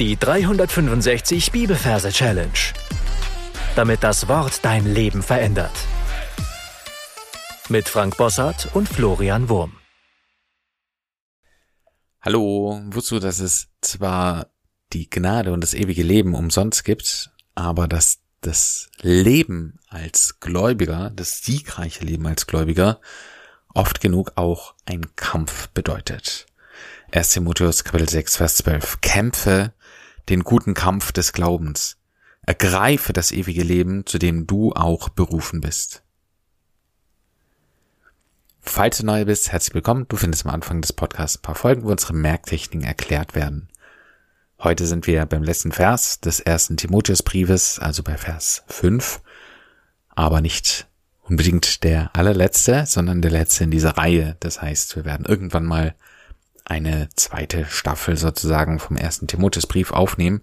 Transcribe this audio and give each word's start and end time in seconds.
Die 0.00 0.16
365 0.16 1.52
Bibelverse 1.52 2.10
Challenge. 2.10 2.50
Damit 3.76 4.02
das 4.02 4.26
Wort 4.26 4.64
dein 4.64 4.92
Leben 4.92 5.22
verändert. 5.22 5.70
Mit 7.68 7.88
Frank 7.88 8.16
Bossart 8.16 8.74
und 8.74 8.88
Florian 8.88 9.48
Wurm. 9.48 9.76
Hallo, 12.20 12.82
du, 12.90 13.20
dass 13.20 13.38
es 13.38 13.68
zwar 13.82 14.48
die 14.92 15.08
Gnade 15.08 15.52
und 15.52 15.60
das 15.60 15.74
ewige 15.74 16.02
Leben 16.02 16.34
umsonst 16.34 16.82
gibt, 16.82 17.30
aber 17.54 17.86
dass 17.86 18.18
das 18.40 18.90
Leben 19.00 19.78
als 19.86 20.40
Gläubiger, 20.40 21.10
das 21.10 21.42
siegreiche 21.42 22.04
Leben 22.04 22.26
als 22.26 22.48
Gläubiger, 22.48 23.00
oft 23.74 24.00
genug 24.00 24.32
auch 24.34 24.74
ein 24.86 25.14
Kampf 25.14 25.68
bedeutet. 25.68 26.46
1 27.12 27.30
Timotheus 27.30 27.84
Kapitel 27.84 28.08
6, 28.08 28.36
Vers 28.36 28.56
12. 28.56 29.00
Kämpfe 29.00 29.72
den 30.28 30.44
guten 30.44 30.74
Kampf 30.74 31.12
des 31.12 31.32
Glaubens. 31.32 31.98
Ergreife 32.46 33.12
das 33.12 33.32
ewige 33.32 33.62
Leben, 33.62 34.06
zu 34.06 34.18
dem 34.18 34.46
du 34.46 34.72
auch 34.72 35.08
berufen 35.08 35.60
bist. 35.60 36.02
Falls 38.60 38.98
du 38.98 39.06
neu 39.06 39.24
bist, 39.24 39.52
herzlich 39.52 39.74
willkommen. 39.74 40.06
Du 40.08 40.16
findest 40.16 40.46
am 40.46 40.52
Anfang 40.52 40.80
des 40.80 40.92
Podcasts 40.92 41.38
ein 41.38 41.42
paar 41.42 41.54
Folgen, 41.54 41.84
wo 41.84 41.90
unsere 41.90 42.14
Merktechniken 42.14 42.82
erklärt 42.82 43.34
werden. 43.34 43.68
Heute 44.58 44.86
sind 44.86 45.06
wir 45.06 45.26
beim 45.26 45.42
letzten 45.42 45.72
Vers 45.72 46.20
des 46.20 46.40
ersten 46.40 46.76
Timotheusbriefes, 46.76 47.78
also 47.78 48.02
bei 48.02 48.16
Vers 48.16 48.64
5, 48.68 49.20
aber 50.08 50.40
nicht 50.40 50.86
unbedingt 51.22 51.84
der 51.84 52.10
allerletzte, 52.16 52.86
sondern 52.86 53.20
der 53.20 53.30
letzte 53.30 53.64
in 53.64 53.70
dieser 53.70 53.98
Reihe. 53.98 54.36
Das 54.40 54.62
heißt, 54.62 54.96
wir 54.96 55.04
werden 55.04 55.26
irgendwann 55.26 55.66
mal 55.66 55.94
eine 56.64 57.08
zweite 57.14 57.66
Staffel 57.66 58.16
sozusagen 58.16 58.78
vom 58.78 58.96
ersten 58.96 59.26
Timotheusbrief 59.26 59.92
aufnehmen. 59.92 60.42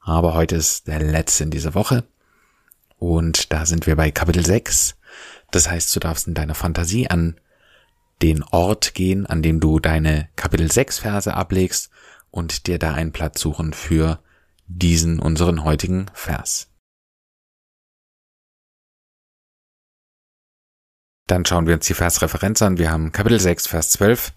Aber 0.00 0.34
heute 0.34 0.56
ist 0.56 0.88
der 0.88 1.00
letzte 1.00 1.44
in 1.44 1.50
dieser 1.50 1.74
Woche. 1.74 2.04
Und 2.96 3.52
da 3.52 3.66
sind 3.66 3.86
wir 3.86 3.96
bei 3.96 4.10
Kapitel 4.10 4.44
6. 4.44 4.96
Das 5.50 5.70
heißt, 5.70 5.94
du 5.94 6.00
darfst 6.00 6.26
in 6.26 6.34
deiner 6.34 6.54
Fantasie 6.54 7.08
an 7.08 7.40
den 8.22 8.42
Ort 8.44 8.94
gehen, 8.94 9.26
an 9.26 9.42
dem 9.42 9.60
du 9.60 9.80
deine 9.80 10.28
Kapitel 10.36 10.70
6 10.70 11.00
Verse 11.00 11.32
ablegst 11.32 11.90
und 12.30 12.66
dir 12.66 12.78
da 12.78 12.94
einen 12.94 13.12
Platz 13.12 13.40
suchen 13.40 13.72
für 13.72 14.22
diesen 14.66 15.18
unseren 15.18 15.64
heutigen 15.64 16.06
Vers. 16.14 16.68
Dann 21.26 21.44
schauen 21.44 21.66
wir 21.66 21.74
uns 21.74 21.86
die 21.86 21.94
Versreferenz 21.94 22.62
an. 22.62 22.78
Wir 22.78 22.90
haben 22.90 23.12
Kapitel 23.12 23.40
6, 23.40 23.66
Vers 23.66 23.90
12 23.90 24.32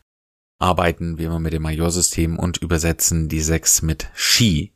arbeiten 0.60 1.18
wir 1.18 1.28
immer 1.28 1.40
mit 1.40 1.54
dem 1.54 1.64
Majorsystem 1.64 2.40
und 2.40 2.58
übersetzen 2.58 3.30
die 3.30 3.42
6 3.42 3.82
mit 3.82 4.08
Shi. 4.14 4.74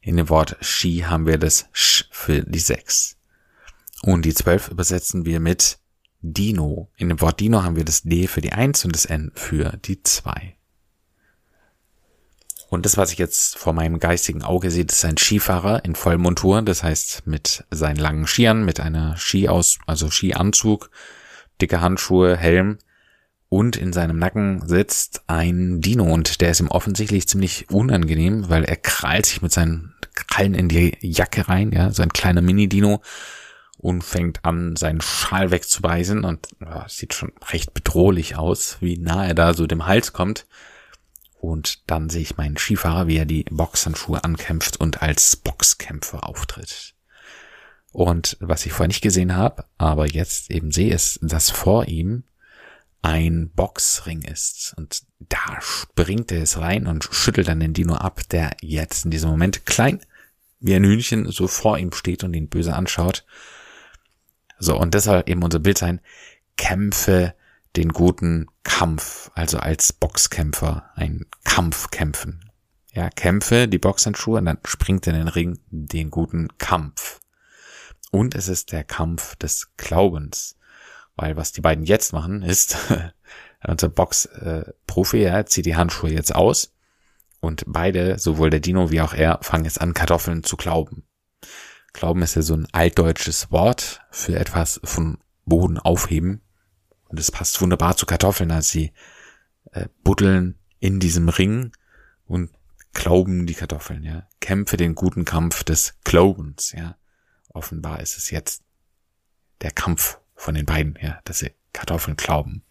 In 0.00 0.16
dem 0.16 0.28
Wort 0.28 0.56
Shi 0.60 1.04
haben 1.06 1.26
wir 1.26 1.38
das 1.38 1.68
Sch 1.72 2.04
für 2.10 2.42
die 2.42 2.58
6. 2.58 3.16
Und 4.02 4.24
die 4.24 4.34
12 4.34 4.68
übersetzen 4.68 5.24
wir 5.26 5.40
mit 5.40 5.78
Dino. 6.20 6.90
In 6.96 7.08
dem 7.08 7.20
Wort 7.20 7.40
Dino 7.40 7.62
haben 7.62 7.76
wir 7.76 7.84
das 7.84 8.02
D 8.02 8.26
für 8.26 8.40
die 8.40 8.52
1 8.52 8.84
und 8.84 8.94
das 8.94 9.04
N 9.04 9.32
für 9.34 9.76
die 9.84 10.02
2. 10.02 10.56
Und 12.68 12.84
das, 12.84 12.96
was 12.96 13.12
ich 13.12 13.18
jetzt 13.18 13.56
vor 13.56 13.72
meinem 13.72 14.00
geistigen 14.00 14.42
Auge 14.42 14.70
sehe, 14.70 14.84
ist 14.84 15.04
ein 15.04 15.16
Skifahrer 15.16 15.84
in 15.84 15.94
Vollmontur, 15.94 16.62
das 16.62 16.82
heißt 16.82 17.26
mit 17.26 17.64
seinen 17.70 17.96
langen 17.96 18.26
Skiern, 18.26 18.64
mit 18.64 18.80
einer 18.80 19.16
Skiaus, 19.16 19.78
also 19.86 20.10
Skianzug, 20.10 20.90
dicke 21.60 21.80
Handschuhe, 21.80 22.36
Helm, 22.36 22.78
und 23.48 23.76
in 23.76 23.92
seinem 23.92 24.18
Nacken 24.18 24.66
sitzt 24.66 25.22
ein 25.28 25.80
Dino 25.80 26.04
und 26.04 26.40
der 26.40 26.50
ist 26.50 26.60
ihm 26.60 26.68
offensichtlich 26.68 27.28
ziemlich 27.28 27.70
unangenehm, 27.70 28.48
weil 28.48 28.64
er 28.64 28.76
krallt 28.76 29.26
sich 29.26 29.42
mit 29.42 29.52
seinen 29.52 29.94
Krallen 30.14 30.54
in 30.54 30.68
die 30.68 30.96
Jacke 31.00 31.48
rein, 31.48 31.72
ja, 31.72 31.90
so 31.90 32.02
ein 32.02 32.12
kleiner 32.12 32.42
Mini-Dino 32.42 33.02
und 33.78 34.02
fängt 34.02 34.44
an, 34.44 34.74
seinen 34.76 35.00
Schal 35.00 35.50
wegzubeißen 35.50 36.24
und 36.24 36.48
ja, 36.60 36.86
sieht 36.88 37.14
schon 37.14 37.32
recht 37.52 37.74
bedrohlich 37.74 38.36
aus, 38.36 38.78
wie 38.80 38.98
nah 38.98 39.26
er 39.26 39.34
da 39.34 39.54
so 39.54 39.66
dem 39.66 39.86
Hals 39.86 40.12
kommt. 40.12 40.46
Und 41.38 41.88
dann 41.88 42.08
sehe 42.08 42.22
ich 42.22 42.38
meinen 42.38 42.56
Skifahrer, 42.56 43.06
wie 43.06 43.18
er 43.18 43.26
die 43.26 43.44
Boxhandschuhe 43.44 44.24
ankämpft 44.24 44.78
und 44.78 45.02
als 45.02 45.36
Boxkämpfer 45.36 46.26
auftritt. 46.26 46.94
Und 47.92 48.36
was 48.40 48.66
ich 48.66 48.72
vorher 48.72 48.88
nicht 48.88 49.02
gesehen 49.02 49.36
habe, 49.36 49.64
aber 49.78 50.06
jetzt 50.06 50.50
eben 50.50 50.72
sehe, 50.72 50.92
ist, 50.92 51.20
dass 51.22 51.50
vor 51.50 51.86
ihm 51.86 52.24
ein 53.02 53.50
Boxring 53.54 54.22
ist. 54.22 54.74
Und 54.76 55.02
da 55.18 55.60
springt 55.60 56.32
er 56.32 56.42
es 56.42 56.58
rein 56.58 56.86
und 56.86 57.08
schüttelt 57.10 57.48
dann 57.48 57.60
den 57.60 57.72
Dino 57.72 57.94
ab, 57.94 58.22
der 58.30 58.56
jetzt 58.60 59.04
in 59.04 59.10
diesem 59.10 59.30
Moment 59.30 59.66
klein 59.66 60.00
wie 60.60 60.74
ein 60.74 60.84
Hühnchen 60.84 61.30
so 61.30 61.48
vor 61.48 61.78
ihm 61.78 61.92
steht 61.92 62.24
und 62.24 62.34
ihn 62.34 62.48
böse 62.48 62.74
anschaut. 62.74 63.24
So, 64.58 64.78
und 64.78 64.98
soll 65.00 65.22
eben 65.26 65.42
unser 65.42 65.58
Bild 65.58 65.78
sein. 65.78 66.00
Kämpfe 66.56 67.34
den 67.76 67.90
guten 67.90 68.46
Kampf, 68.62 69.30
also 69.34 69.58
als 69.58 69.92
Boxkämpfer, 69.92 70.90
ein 70.94 71.26
Kampf 71.44 71.90
kämpfen. 71.90 72.50
Ja, 72.92 73.10
kämpfe 73.10 73.68
die 73.68 73.78
Boxhandschuhe 73.78 74.38
und 74.38 74.46
dann 74.46 74.58
springt 74.64 75.06
er 75.06 75.12
in 75.12 75.18
den 75.18 75.28
Ring 75.28 75.58
den 75.68 76.10
guten 76.10 76.56
Kampf. 76.56 77.20
Und 78.10 78.34
es 78.34 78.48
ist 78.48 78.72
der 78.72 78.84
Kampf 78.84 79.36
des 79.36 79.68
Glaubens. 79.76 80.56
Weil 81.16 81.36
was 81.36 81.52
die 81.52 81.62
beiden 81.62 81.84
jetzt 81.84 82.12
machen, 82.12 82.42
ist, 82.42 82.76
unser 83.66 83.88
Box-Profi, 83.88 85.18
äh, 85.18 85.28
er 85.28 85.46
zieht 85.46 85.66
die 85.66 85.76
Handschuhe 85.76 86.10
jetzt 86.10 86.34
aus 86.34 86.72
und 87.40 87.64
beide, 87.66 88.18
sowohl 88.18 88.50
der 88.50 88.60
Dino 88.60 88.90
wie 88.90 89.00
auch 89.00 89.14
er, 89.14 89.38
fangen 89.42 89.64
jetzt 89.64 89.80
an, 89.80 89.94
Kartoffeln 89.94 90.44
zu 90.44 90.56
glauben. 90.56 91.04
Glauben 91.92 92.22
ist 92.22 92.34
ja 92.34 92.42
so 92.42 92.54
ein 92.54 92.68
altdeutsches 92.72 93.50
Wort 93.50 94.02
für 94.10 94.38
etwas 94.38 94.80
von 94.84 95.18
Boden 95.46 95.78
aufheben. 95.78 96.42
Und 97.08 97.18
es 97.18 97.30
passt 97.30 97.60
wunderbar 97.60 97.96
zu 97.96 98.04
Kartoffeln, 98.04 98.50
als 98.50 98.68
sie 98.68 98.92
äh, 99.72 99.86
buddeln 100.02 100.58
in 100.80 101.00
diesem 101.00 101.28
Ring 101.28 101.72
und 102.26 102.50
glauben 102.92 103.46
die 103.46 103.54
Kartoffeln, 103.54 104.02
ja. 104.02 104.26
Kämpfe 104.40 104.76
den 104.76 104.94
guten 104.94 105.24
Kampf 105.24 105.64
des 105.64 105.94
Glaubens, 106.04 106.72
ja. 106.72 106.96
Offenbar 107.48 108.00
ist 108.00 108.18
es 108.18 108.30
jetzt 108.30 108.62
der 109.62 109.70
Kampf 109.70 110.18
von 110.36 110.54
den 110.54 110.66
beiden, 110.66 110.96
ja, 111.02 111.20
dass 111.24 111.40
sie 111.40 111.52
Kartoffeln 111.72 112.16
glauben. 112.16 112.62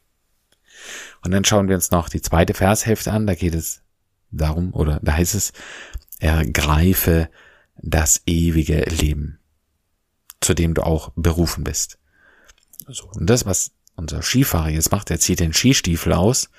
Und 1.23 1.31
dann 1.31 1.43
schauen 1.43 1.67
wir 1.67 1.75
uns 1.75 1.91
noch 1.91 2.09
die 2.09 2.21
zweite 2.21 2.53
Vershälfte 2.53 3.11
an, 3.11 3.27
da 3.27 3.35
geht 3.35 3.55
es 3.55 3.81
darum, 4.31 4.73
oder 4.73 4.99
da 5.01 5.13
heißt 5.13 5.35
es, 5.35 5.51
ergreife 6.19 7.29
das 7.77 8.21
ewige 8.25 8.81
Leben, 8.83 9.39
zu 10.39 10.53
dem 10.53 10.73
du 10.73 10.83
auch 10.83 11.11
berufen 11.15 11.63
bist. 11.63 11.99
So, 12.87 13.09
und 13.09 13.29
das, 13.29 13.45
was 13.45 13.71
unser 13.95 14.21
Skifahrer 14.21 14.69
jetzt 14.69 14.91
macht, 14.91 15.09
er 15.09 15.19
zieht 15.19 15.39
den 15.39 15.53
Skistiefel 15.53 16.13
aus 16.13 16.49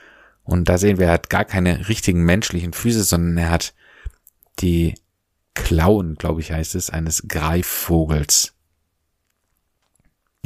und 0.43 0.69
da 0.69 0.79
sehen 0.79 0.99
wir, 0.99 1.07
er 1.07 1.15
hat 1.15 1.31
gar 1.31 1.45
keine 1.45 1.89
richtigen 1.89 2.25
menschlichen 2.25 2.73
Füße, 2.73 3.05
sondern 3.05 3.37
er 3.39 3.51
hat 3.51 3.75
die 4.61 4.95
Klauen, 5.55 6.17
glaube 6.17 6.41
ich 6.41 6.53
heißt 6.53 6.75
es, 6.75 6.91
eines 6.91 7.25
Greifvogels 7.29 8.56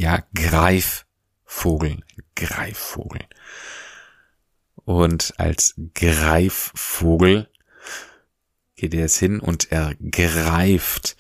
ja, 0.00 0.25
Greifvogel, 0.34 1.99
Greifvogel. 2.34 3.21
Und 4.77 5.34
als 5.37 5.75
Greifvogel 5.94 7.49
geht 8.77 8.94
er 8.94 9.00
jetzt 9.00 9.19
hin 9.19 9.41
und 9.41 9.71
er 9.71 9.94
greift 9.97 11.16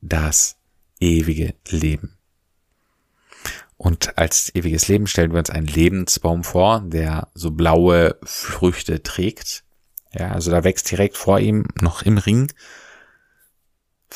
das 0.00 0.56
ewige 0.98 1.54
Leben. 1.68 2.16
Und 3.76 4.16
als 4.16 4.54
ewiges 4.54 4.88
Leben 4.88 5.06
stellen 5.06 5.32
wir 5.32 5.38
uns 5.40 5.50
einen 5.50 5.66
Lebensbaum 5.66 6.42
vor, 6.42 6.80
der 6.86 7.28
so 7.34 7.50
blaue 7.50 8.16
Früchte 8.22 9.02
trägt. 9.02 9.62
Ja, 10.14 10.30
also 10.30 10.50
da 10.50 10.64
wächst 10.64 10.90
direkt 10.90 11.18
vor 11.18 11.38
ihm 11.38 11.68
noch 11.82 12.00
im 12.00 12.16
Ring 12.16 12.50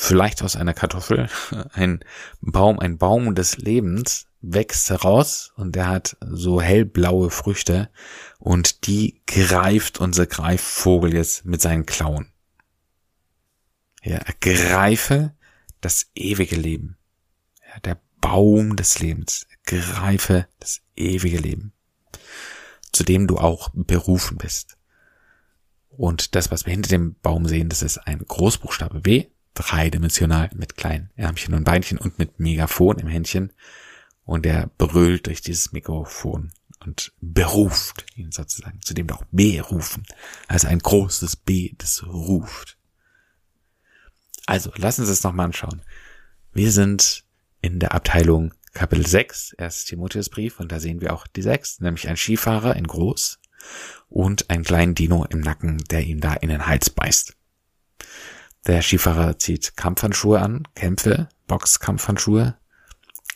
vielleicht 0.00 0.42
aus 0.42 0.56
einer 0.56 0.72
Kartoffel, 0.72 1.28
ein 1.72 2.02
Baum, 2.40 2.78
ein 2.78 2.96
Baum 2.96 3.34
des 3.34 3.58
Lebens 3.58 4.26
wächst 4.40 4.88
heraus 4.88 5.52
und 5.56 5.76
der 5.76 5.88
hat 5.88 6.16
so 6.22 6.62
hellblaue 6.62 7.30
Früchte 7.30 7.90
und 8.38 8.86
die 8.86 9.20
greift 9.26 10.00
unser 10.00 10.26
Greifvogel 10.26 11.12
jetzt 11.12 11.44
mit 11.44 11.60
seinen 11.60 11.84
Klauen. 11.84 12.32
Ja, 14.02 14.16
ergreife 14.16 15.34
das 15.82 16.06
ewige 16.14 16.56
Leben. 16.56 16.96
Ja, 17.68 17.80
der 17.80 18.00
Baum 18.22 18.76
des 18.76 19.00
Lebens. 19.00 19.46
Greife 19.66 20.48
das 20.58 20.80
ewige 20.96 21.38
Leben, 21.38 21.74
zu 22.92 23.04
dem 23.04 23.26
du 23.26 23.36
auch 23.36 23.68
berufen 23.74 24.38
bist. 24.38 24.78
Und 25.90 26.34
das, 26.34 26.50
was 26.50 26.64
wir 26.64 26.72
hinter 26.72 26.88
dem 26.88 27.16
Baum 27.20 27.46
sehen, 27.46 27.68
das 27.68 27.82
ist 27.82 27.98
ein 27.98 28.24
Großbuchstabe 28.26 29.00
B, 29.00 29.26
dreidimensional 29.54 30.50
mit 30.54 30.76
kleinen 30.76 31.10
Ärmchen 31.16 31.54
und 31.54 31.64
Beinchen 31.64 31.98
und 31.98 32.18
mit 32.18 32.38
Megafon 32.40 32.98
im 32.98 33.08
Händchen. 33.08 33.52
Und 34.24 34.46
er 34.46 34.70
brüllt 34.78 35.26
durch 35.26 35.40
dieses 35.40 35.72
Mikrofon 35.72 36.52
und 36.84 37.12
beruft 37.20 38.06
ihn 38.14 38.32
sozusagen, 38.32 38.80
zu 38.80 38.94
dem 38.94 39.10
auch 39.10 39.24
berufen. 39.30 40.04
Also 40.48 40.68
ein 40.68 40.78
großes 40.78 41.36
B, 41.36 41.74
das 41.78 42.04
ruft. 42.06 42.78
Also, 44.46 44.72
lassen 44.76 45.06
Sie 45.06 45.12
es 45.12 45.22
nochmal 45.22 45.46
anschauen. 45.46 45.82
Wir 46.52 46.72
sind 46.72 47.24
in 47.60 47.78
der 47.78 47.94
Abteilung 47.94 48.54
Kapitel 48.72 49.06
6, 49.06 49.54
1. 49.58 49.84
Timotheusbrief, 49.84 50.60
und 50.60 50.72
da 50.72 50.80
sehen 50.80 51.00
wir 51.00 51.12
auch 51.12 51.26
die 51.26 51.42
6, 51.42 51.80
nämlich 51.80 52.08
ein 52.08 52.16
Skifahrer 52.16 52.76
in 52.76 52.86
groß 52.86 53.40
und 54.08 54.48
einen 54.48 54.64
kleinen 54.64 54.94
Dino 54.94 55.24
im 55.24 55.40
Nacken, 55.40 55.78
der 55.90 56.02
ihm 56.04 56.20
da 56.20 56.34
in 56.34 56.48
den 56.48 56.66
Hals 56.66 56.90
beißt. 56.90 57.36
Der 58.66 58.82
Skifahrer 58.82 59.38
zieht 59.38 59.76
Kampfhandschuhe 59.76 60.40
an, 60.40 60.68
Kämpfe, 60.74 61.28
Boxkampfhandschuhe, 61.46 62.56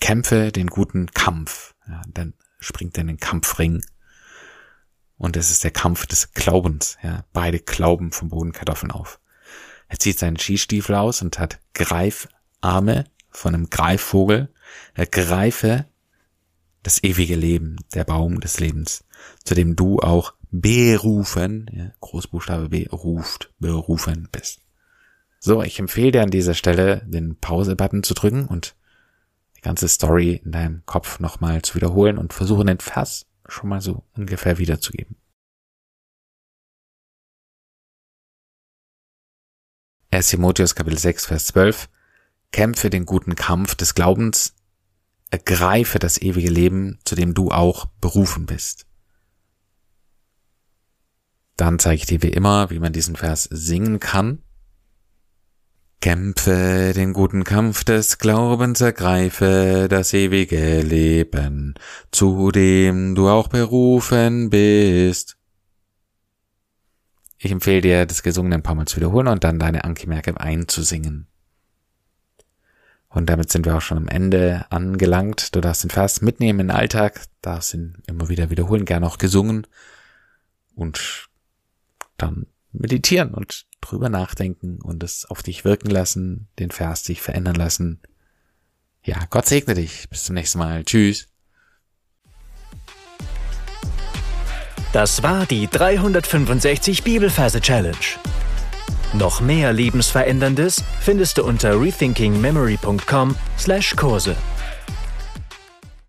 kämpfe 0.00 0.52
den 0.52 0.66
guten 0.66 1.06
Kampf. 1.12 1.74
Ja, 1.88 2.02
dann 2.08 2.34
springt 2.60 2.96
er 2.96 3.02
in 3.02 3.08
den 3.08 3.18
Kampfring. 3.18 3.84
Und 5.16 5.36
es 5.36 5.50
ist 5.50 5.64
der 5.64 5.70
Kampf 5.70 6.06
des 6.06 6.32
Glaubens. 6.32 6.98
Ja, 7.02 7.24
beide 7.32 7.60
glauben 7.60 8.12
vom 8.12 8.28
Boden 8.28 8.52
Kartoffeln 8.52 8.90
auf. 8.90 9.20
Er 9.88 9.98
zieht 9.98 10.18
seinen 10.18 10.38
Skistiefel 10.38 10.94
aus 10.94 11.22
und 11.22 11.38
hat 11.38 11.60
Greifarme 11.72 13.04
von 13.30 13.54
einem 13.54 13.70
Greifvogel. 13.70 14.52
Er 14.94 15.06
greife 15.06 15.86
das 16.82 17.02
ewige 17.02 17.36
Leben, 17.36 17.76
der 17.94 18.04
Baum 18.04 18.40
des 18.40 18.60
Lebens, 18.60 19.04
zu 19.44 19.54
dem 19.54 19.74
du 19.74 20.00
auch 20.00 20.34
berufen, 20.50 21.70
ja, 21.72 21.90
Großbuchstabe 22.00 22.68
B, 22.68 22.86
ruft, 22.88 23.52
berufen 23.58 24.28
bist. 24.30 24.63
So, 25.46 25.62
ich 25.62 25.78
empfehle 25.78 26.10
dir 26.10 26.22
an 26.22 26.30
dieser 26.30 26.54
Stelle, 26.54 27.02
den 27.04 27.36
Pause-Button 27.36 28.02
zu 28.02 28.14
drücken 28.14 28.46
und 28.46 28.74
die 29.58 29.60
ganze 29.60 29.88
Story 29.88 30.40
in 30.42 30.52
deinem 30.52 30.86
Kopf 30.86 31.20
nochmal 31.20 31.60
zu 31.60 31.74
wiederholen 31.74 32.16
und 32.16 32.32
versuchen 32.32 32.66
den 32.66 32.80
Vers 32.80 33.26
schon 33.46 33.68
mal 33.68 33.82
so 33.82 34.04
ungefähr 34.16 34.56
wiederzugeben. 34.56 35.16
1. 40.12 40.28
Timotheus 40.28 40.74
Kapitel 40.74 40.98
6, 40.98 41.26
Vers 41.26 41.48
12. 41.48 41.90
Kämpfe 42.50 42.88
den 42.88 43.04
guten 43.04 43.34
Kampf 43.34 43.74
des 43.74 43.94
Glaubens, 43.94 44.54
ergreife 45.28 45.98
das 45.98 46.16
ewige 46.16 46.48
Leben, 46.48 47.00
zu 47.04 47.16
dem 47.16 47.34
du 47.34 47.50
auch 47.50 47.84
berufen 48.00 48.46
bist. 48.46 48.86
Dann 51.58 51.78
zeige 51.78 51.96
ich 51.96 52.06
dir 52.06 52.22
wie 52.22 52.32
immer, 52.32 52.70
wie 52.70 52.78
man 52.78 52.94
diesen 52.94 53.14
Vers 53.14 53.44
singen 53.44 54.00
kann. 54.00 54.40
Kämpfe 56.04 56.92
den 56.94 57.14
guten 57.14 57.44
Kampf 57.44 57.82
des 57.82 58.18
Glaubens, 58.18 58.82
ergreife 58.82 59.86
das 59.88 60.12
ewige 60.12 60.82
Leben, 60.82 61.76
zu 62.10 62.50
dem 62.50 63.14
du 63.14 63.30
auch 63.30 63.48
berufen 63.48 64.50
bist. 64.50 65.38
Ich 67.38 67.50
empfehle 67.50 67.80
dir, 67.80 68.04
das 68.04 68.22
Gesungene 68.22 68.56
ein 68.56 68.62
paar 68.62 68.74
Mal 68.74 68.84
zu 68.84 68.96
wiederholen 68.96 69.28
und 69.28 69.44
dann 69.44 69.58
deine 69.58 69.84
Anki-Merke 69.84 70.38
einzusingen. 70.38 71.26
Und 73.08 73.30
damit 73.30 73.50
sind 73.50 73.64
wir 73.64 73.74
auch 73.74 73.80
schon 73.80 73.96
am 73.96 74.08
Ende 74.08 74.66
angelangt. 74.68 75.56
Du 75.56 75.62
darfst 75.62 75.84
den 75.84 75.90
Vers 75.90 76.20
mitnehmen 76.20 76.60
in 76.60 76.68
den 76.68 76.76
Alltag, 76.76 77.22
darfst 77.40 77.72
ihn 77.72 77.96
immer 78.06 78.28
wieder 78.28 78.50
wiederholen, 78.50 78.84
gerne 78.84 79.06
auch 79.06 79.16
gesungen 79.16 79.66
und 80.74 81.30
dann 82.18 82.44
meditieren 82.74 83.32
und 83.32 83.64
drüber 83.80 84.08
nachdenken 84.08 84.78
und 84.82 85.02
es 85.02 85.24
auf 85.24 85.42
dich 85.42 85.64
wirken 85.64 85.90
lassen, 85.90 86.48
den 86.58 86.70
Vers 86.70 87.02
dich 87.02 87.22
verändern 87.22 87.56
lassen. 87.56 88.00
Ja, 89.02 89.18
Gott 89.30 89.46
segne 89.46 89.74
dich. 89.74 90.08
Bis 90.08 90.24
zum 90.24 90.34
nächsten 90.34 90.58
Mal. 90.58 90.84
Tschüss. 90.84 91.26
Das 94.92 95.22
war 95.22 95.46
die 95.46 95.66
365 95.66 97.02
Bibelferse 97.02 97.60
Challenge. 97.60 97.96
Noch 99.12 99.40
mehr 99.40 99.72
Lebensveränderndes 99.72 100.84
findest 101.00 101.38
du 101.38 101.44
unter 101.44 101.80
rethinkingmemory.com/Kurse. 101.80 104.36